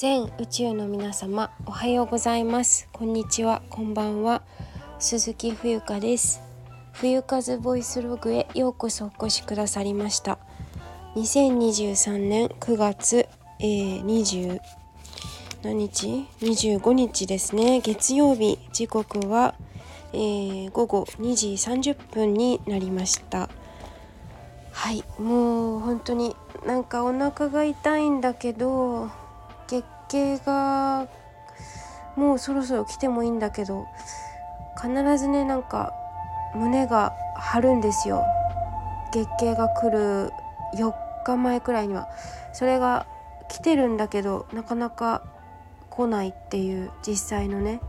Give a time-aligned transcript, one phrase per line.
[0.00, 2.88] 全宇宙の皆様おはようございます。
[2.90, 3.60] こんにちは。
[3.68, 4.40] こんばんは。
[4.98, 6.40] 鈴木冬香です。
[6.94, 10.38] 冬風ボイスログへようこそお越しくださりました。
[11.16, 13.28] 2023年9月、
[13.58, 14.60] えー、20
[15.62, 17.82] 何日 ?25 日ですね。
[17.82, 18.58] 月曜日。
[18.72, 19.54] 時刻は、
[20.14, 23.50] えー、午後2時30分になりました。
[24.72, 25.04] はい。
[25.20, 29.10] もう本当になんかお腹が痛いんだけど
[30.10, 31.06] 月経が
[32.16, 33.86] もうそろそろ来てもいいんだけど
[34.80, 35.94] 必ずねなんか
[36.56, 38.24] 胸が張るんですよ。
[39.12, 40.32] 月経が来る
[40.74, 40.92] 4
[41.24, 42.08] 日前くらいには。
[42.52, 43.06] それが
[43.48, 45.22] 来てるんだけどなかなか
[45.90, 47.80] 来ないっていう実際のね。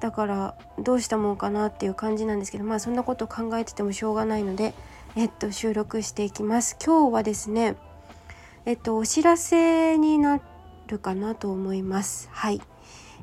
[0.00, 4.74] だからどうしたもんかなっていう感じなんですけどまあそんなこと考えててもしょうがないので
[5.14, 6.76] えっと収録していきます。
[6.84, 7.76] 今日はですね
[8.64, 10.40] えっとお知らせにな
[10.90, 12.28] るかなと思います。
[12.32, 12.60] はい。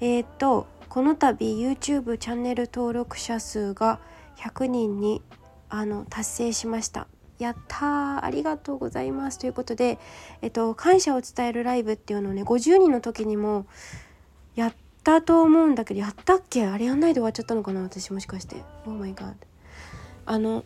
[0.00, 3.98] えっとこの度 YouTube チャンネル登録者数が
[4.36, 5.22] 100人に
[5.70, 7.06] あの達成しました。
[7.38, 9.38] やったーありがとうございます。
[9.38, 9.98] ということで、
[10.42, 13.66] えっと、感謝を伝えるライブっていうのをね50人の時にも
[14.54, 16.66] やったと思うんだけどやったっけ？
[16.66, 17.80] あれやんないで終わっちゃったのかな？
[17.82, 18.56] 私もしかして。
[18.86, 19.34] Oh my god
[20.26, 20.64] あの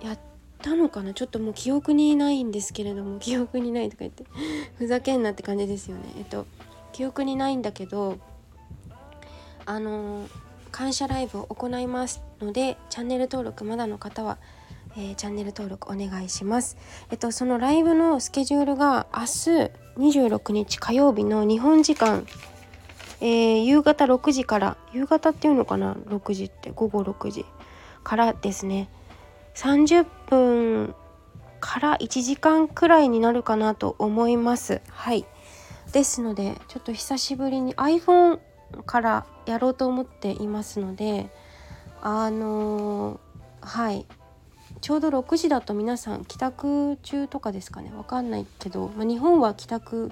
[0.00, 0.16] や
[0.64, 1.12] たのかな？
[1.12, 4.24] ちょっともう記憶にないんですけれども 記憶にないとか言って
[4.76, 6.02] ふざけんなって感じですよね。
[6.18, 6.46] えっと
[6.92, 8.18] 記憶にないんだけど
[9.66, 10.26] あの
[10.70, 14.38] 感謝ライブを行いますのでチャンネル登録まだの方は、
[14.96, 16.76] えー、チャンネル登録お願いします。
[17.10, 19.26] えっとそのライブのスケジュールが明日
[19.98, 22.26] 26日火曜日の日本時間
[23.20, 27.46] えー、夕方6時から夕方っていうのかな？6時って午後6時
[28.02, 28.88] からですね。
[29.54, 30.94] 30分
[31.60, 34.80] から1時間くらいになるかなと思います。
[34.90, 35.24] はい。
[35.92, 38.40] ですのでちょっと久しぶりに iPhone
[38.84, 41.30] からやろうと思っていますので
[42.02, 44.06] あのー、はい。
[44.80, 47.92] ちょうど6時だと皆さん帰宅中とかですかね。
[47.96, 50.10] わかんないけど、まあ、日本は帰宅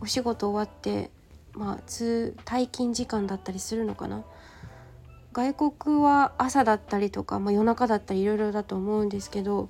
[0.00, 1.10] お仕事終わって
[1.54, 4.24] まあ通退勤時間だったりするのかな。
[5.32, 9.68] 外国は朝だったりとか、まあ、夜中だったりいろいろだと思うんですけど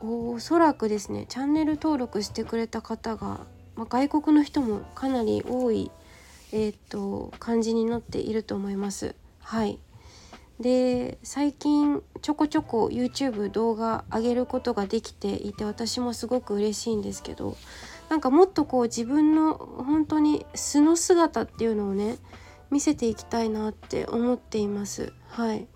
[0.00, 3.40] おそらくですねチャンネル登録してくれた方が、
[3.76, 5.90] まあ、外国の人もかなり多い、
[6.52, 9.14] えー、っと感じになっていると思います。
[9.40, 9.78] はい
[10.60, 17.56] で最近ちょこちょこ YouTube 動画上げることができていて私もすごく嬉しいんですけど
[18.10, 22.18] なんかもっとこう自分の本当に素の姿っていうのをね
[22.70, 25.12] 見せていきたいなって思っています。
[25.28, 25.66] はい。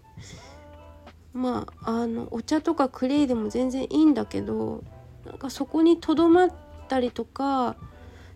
[1.32, 4.84] まああのお茶とかクレイでも全然いいんだけど
[5.26, 6.52] なんかそこにとどまっ
[6.88, 7.76] たりとか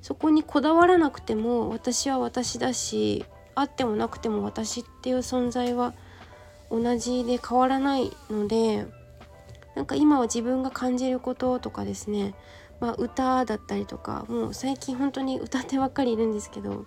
[0.02, 3.24] そこにこだわらなくても私は私だし
[3.54, 5.94] あってもなくても私っていう存在は
[6.72, 8.86] 同じで変わらないので
[9.76, 12.34] なんか今は自分が感じることとかですね
[12.80, 16.86] まあ、歌だったりとかもう最近本当に歌ってばっかりいるんですけど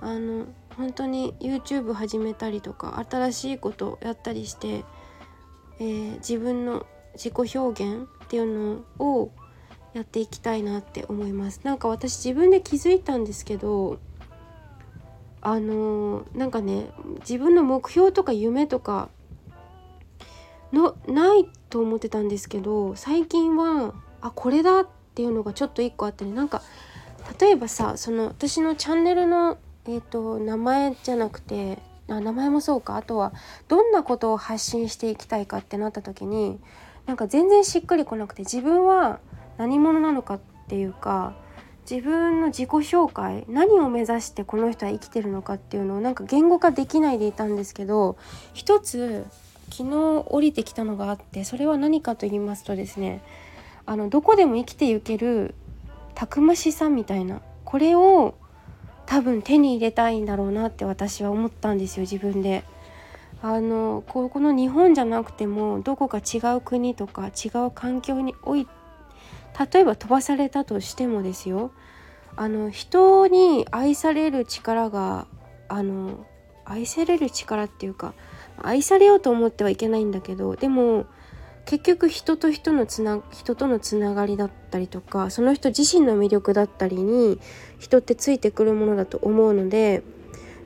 [0.00, 0.46] あの
[0.78, 4.84] 本当に YouTube 始めたりとか新しいことやったりして、
[5.80, 9.32] えー、自分の自己表現っていうのを
[9.92, 11.62] やっていきたいなって思います。
[11.64, 13.98] なんか私自分で気づいたんですけど
[15.40, 16.90] あのー、なんかね
[17.20, 19.08] 自分の目標とか夢とか
[20.72, 26.32] のないと思ってたんですけど最近はあこれだっていうのがちょっと一個あってね。
[26.32, 26.62] なんか
[27.40, 29.58] 例えばさその私のチャンネルの
[29.88, 31.78] えーと、名前じゃなくて
[32.08, 32.96] あ名前もそうか。
[32.96, 33.32] あとは
[33.68, 36.60] どんなことを発信していきたいかってなった時に
[37.06, 39.18] なんか全然しっくりこなくて自分は
[39.56, 41.34] 何者なのかっていうか
[41.90, 48.18] 自分の自己紹介何を目指してこの人は生きてるのかっていうのをなんか言語化できないでいたんですけど
[48.52, 49.26] 一つ
[49.70, 53.22] 昨日降りてきたのがあってそれは何かと言いますとですね
[53.86, 55.54] あのどこでも生きていける
[56.14, 58.34] たくましさみたいなこれを
[59.08, 62.62] 多分手に入れたいんだろうなって私は思ったんですよ自分で。
[63.40, 68.66] あのここの日本じゃなくてもどこか違う国とか違う環境におい
[69.72, 71.70] 例えば飛ばされたとしてもですよ
[72.34, 75.28] あの人に愛される力が
[75.68, 76.26] あの
[76.64, 78.12] 愛される力っていうか
[78.60, 81.06] 愛されようと思ってはいけないんだけどでも
[81.68, 87.38] 結局人と人のつな人とのつながりだったりとかその人自身の魅力だったりに
[87.78, 90.02] 人ってついてくるものだと思うので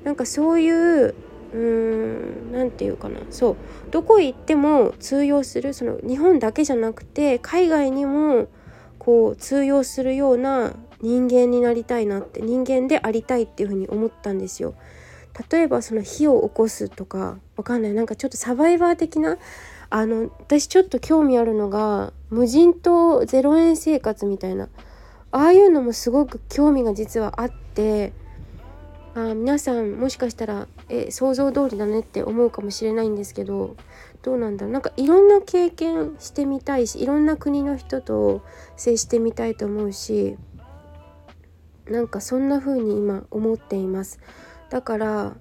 [0.04, 3.18] なんかそういううーん何て言うかな。
[3.30, 3.56] そう。
[3.90, 8.46] どこ行っても通用するその日本だけじゃなくて海外にも
[9.00, 14.74] こう通用するような人間になりたいなって人間でありたいっていうふうに思ったんですよ。
[15.50, 17.92] 例えばその火を起こすとかわかんない。
[17.92, 19.36] なんかちょっとサバイバー的な
[19.94, 24.70] あの私ちょっと興味あるのが無人島0円生活みたいな。
[25.32, 28.12] ああいうのもすごく興味が実はあって
[29.14, 33.76] あ皆さんもしかしたらえ想像通りだねって思うかもしれないんですけど
[34.22, 34.72] どうなんだろう。
[34.72, 38.42] なんかいろんな経験してみたいしいろんな国の人と
[38.76, 40.38] 接してみたいと思うし
[41.86, 44.20] なんかそんな風に今思っています。
[44.70, 45.36] だから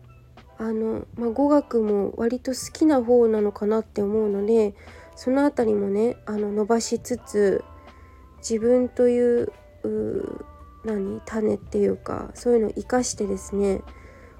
[0.61, 4.75] あの、まあ、語学も割と好きな方なのかなって思うので
[5.15, 7.63] その辺りもねあの伸ばしつつ
[8.37, 9.51] 自分という
[10.85, 13.81] 何種っていうかそういうのを生かしてですね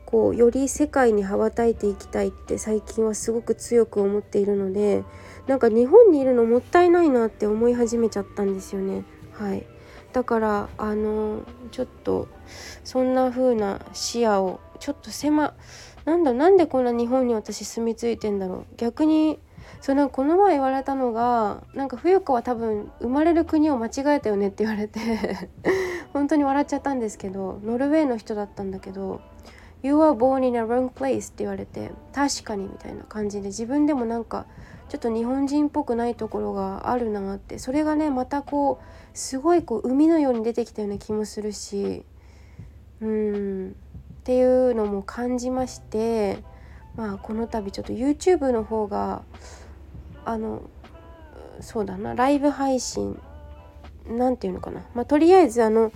[0.06, 5.04] こうより世界に羽ばたいていきたいって最近はすごく強く思っているので
[5.48, 9.06] なんか日本にいるのもったいないなって思い始めちゃったんですよね。
[9.32, 9.66] はい。
[10.14, 12.28] だからあのちょっと
[12.84, 15.54] そんな風な視野をちょっと狭
[16.06, 18.65] なんだなんでこんな日本に私住み着いてんだろう。
[18.77, 19.39] 逆に
[19.81, 25.00] そうなんかこの前言われたのがなんか冬子は多分生まれる国を間違えたよねって言われて
[26.13, 29.21] 本当に笑っちゃったんですけどノルウェーの人だったんだけど
[29.81, 34.45] 「You are born in a wrong place」って言われて確かにみたいな感じで自分でもなんか
[34.89, 42.06] ちょっと日本人っぽくないところがあるなってそれがねまたこうすごいこう海のように出てきたような気もするし
[43.01, 43.75] うん。
[44.22, 46.44] っていうのも感じまして
[46.96, 49.24] まあこの度ちょっと YouTube の方が
[50.26, 50.62] あの
[51.60, 53.20] そうだなライブ配信
[54.08, 55.92] なんていうのかな、まあ、とりあえずあの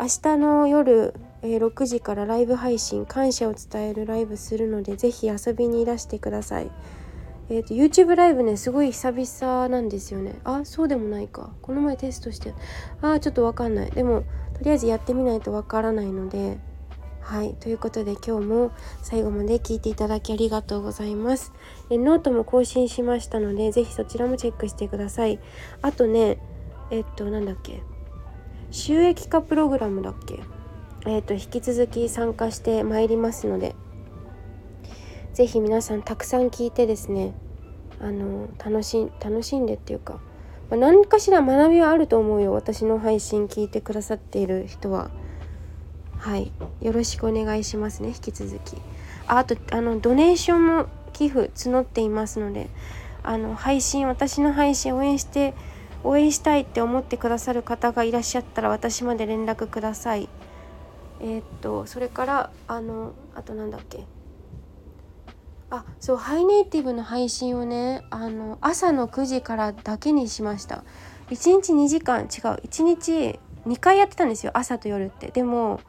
[0.00, 6.70] 明日の夜、えー、6時からライブ配信感謝を伝えるライブするので是非遊びにいらしてください。
[7.50, 10.34] えーと、YouTube ライブねすごい久々なんですよね。
[10.44, 11.50] あそうでもないか。
[11.62, 12.54] この前テストして
[13.02, 13.90] あちょっとわかんない。
[13.90, 16.58] でもとりあえずやってみないとわからないので
[17.28, 18.72] はいということで今日も
[19.02, 21.52] 最後まで聞いていただきありがとうございます。
[21.90, 25.38] えノートも更新しましたので是非そちらもチェックしてください。
[25.82, 26.38] あとね
[26.90, 27.82] えっとなんだっけ。
[28.70, 30.40] 収益化プログラムだっけ。
[31.04, 33.76] えっと引き続き参加してまいりますので
[35.34, 37.34] 是非皆さんたくさん聞いてですね
[38.00, 40.18] あの楽し楽しんでっていうか、
[40.70, 42.54] ま、何かしら学びはあると思うよ。
[42.54, 45.10] 私の配信聞いてくださっている人は。
[46.18, 46.52] はい。
[46.80, 48.08] よろしくお願いしますね。
[48.08, 48.76] 引き続き。
[49.26, 52.68] ああとあのドネーションも寄付募っていますので
[53.22, 55.54] あの配信私の配信応援して
[56.02, 60.28] 応援したいって思ってくださる方がいらっしゃったら私まで連絡ください。
[61.20, 64.04] えー、っとそれからあのあとなんだっけ。
[65.70, 70.84] あそうハイネイティブの配信をねあの朝の9時からだけにしました。
[71.30, 72.26] 1日2時間違う
[72.66, 73.38] 1日
[73.68, 75.28] 2回やってたんですよ朝と夜って。
[75.28, 75.80] でも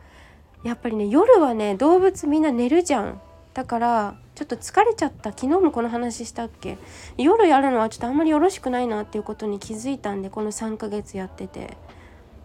[0.64, 3.22] やっぱりね夜はね動物みんな寝るじゃん。
[3.54, 5.32] だからちょっと疲れちゃった。
[5.32, 6.78] 昨日もこの話したっけ？
[7.18, 11.78] 夜やるのはちょっとあんまりよろしくないなっていうことに気づいたんでこの3ヶ月やってて。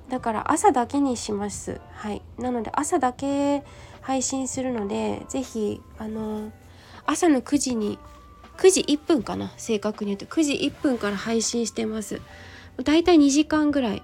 [0.08, 1.81] だから朝だけにします。
[1.92, 2.22] はい。
[2.38, 3.64] なので朝だけ
[4.00, 6.52] 配信するので是非あの
[7.06, 7.98] 朝の9時に
[8.58, 9.52] 9時1分かな？
[9.56, 10.26] 正確に言うと。
[10.26, 12.20] 9時1分から配信してます。
[12.82, 14.02] だいたい2時間ぐらい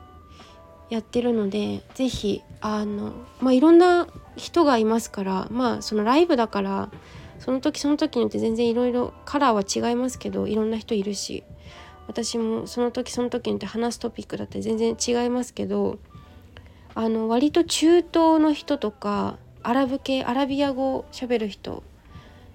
[0.91, 6.91] やってるので是非あのまあいろんな人がいますからまあそのライブだから
[7.39, 11.43] その時その時によって全然いろいろカラーは違いますけどいろんな人いるし
[12.07, 15.99] 私もその時その時によって話すトピックだって全然違いますけど
[16.95, 21.85] あの割と中東の人とかアラブ系アラビア語をしゃべる人、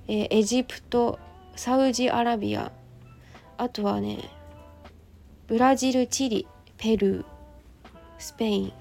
[0.07, 1.19] えー、エジプト
[1.55, 2.71] サウジアラビア
[3.57, 4.29] あとはね
[5.47, 7.34] ブラジルチリペルー
[8.17, 8.73] スペイン。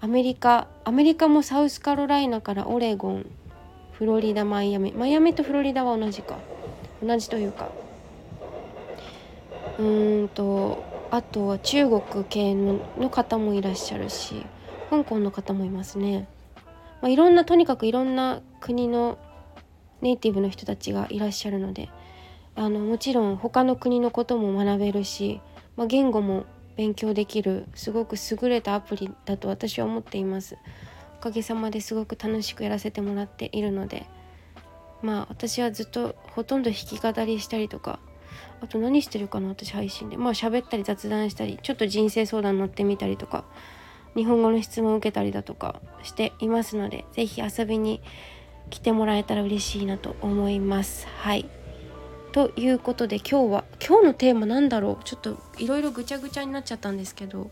[0.00, 0.68] アメリカ。
[0.84, 3.26] アメリカもサウスカロライナからオレゴン。
[3.92, 4.92] フロリダマイアミ。
[4.92, 6.38] マイアミとフロリダは同じか。
[7.02, 7.68] 同じというか。
[9.80, 14.44] うんとあとは中国系のの方もいらっしゃるし
[14.90, 16.28] 香港の方もいますね、
[17.00, 19.18] まあ、いろんなとにかくいろんな国の
[20.02, 21.88] ネイティブの人たちがいらっしゃるので
[22.56, 25.40] あのもちろん他の国のことも学べるし、
[25.76, 26.44] まあ、言語も
[26.76, 30.56] 勉強できるすごく優れたアプリだと私は思っています。
[31.18, 34.06] おかげさまですごく楽しくやらせてもらっているので。
[35.02, 38.00] まあ私はずっとほとんど弾き語りしたりとか
[38.60, 40.16] あと何してるかな私配信で。
[40.16, 43.44] まあ喋ったり雑談したりちょっと人生相談乗ってみたりとか
[44.14, 48.02] 日本語の質問を受けたりだとかしていますので是非遊びに
[48.68, 51.06] 来てもらえたら嬉しいなと思います。
[51.06, 51.48] はい。
[52.32, 55.04] ということで今日は今日のテーマなんだろう？
[55.04, 57.50] ちょっといろいろぐちゃぐちゃになっちゃったんですけど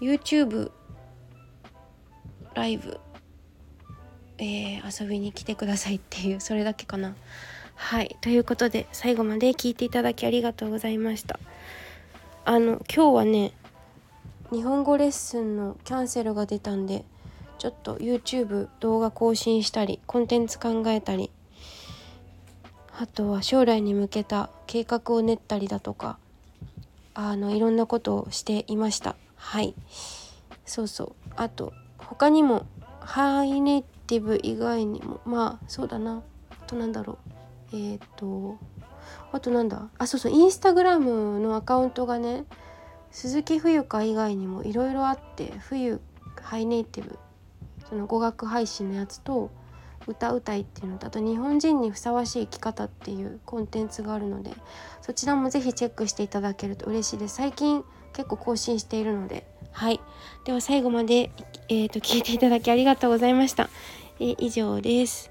[0.00, 0.70] YouTube
[2.54, 3.00] ライブ、
[4.38, 7.14] えー、遊びに来てくださいっていうそれだけかな。
[7.76, 11.38] はいということで最後まで聞いていただきありがとうございました。
[12.44, 13.52] あの今日はね
[14.50, 17.04] 日本語レッスンのキャンセルが出たんで
[17.58, 21.30] ちょっと YouTube 動画更新したりコンテンツ考えたり
[23.00, 26.18] あとは将来に向けた計画を練ったりだとか
[27.14, 29.14] あのいろんなことをしていました。
[29.36, 29.74] はい。
[30.66, 31.12] そうそう。
[31.36, 32.66] あと他にも
[33.00, 36.22] ハイネイティブ以外にもまあそうだな。
[36.50, 37.18] あとなんだろ
[37.72, 37.76] う。
[37.76, 38.58] えっ、と
[39.30, 39.88] あとなんだ。
[39.98, 40.32] あそうそう。
[40.32, 42.46] インスタグラムのアカウントがね
[43.12, 46.00] 鈴木冬香以外にもいろいろあって冬
[46.42, 47.16] ハイネイティブ
[47.88, 49.50] その語学配信のやつと
[50.08, 54.50] 歌うたいっていうのとあと日本人にふさわしい生き方っていうコンテンツがあるので
[55.02, 57.36] そちらも是非チェックしていただけると嬉しいです。
[57.36, 59.46] 最近結構更新しているので。
[59.70, 60.00] はい。
[60.44, 61.30] では最後まで、
[61.68, 63.70] えーと、聞いていただきありがとうございました、
[64.18, 65.30] えー、以上です。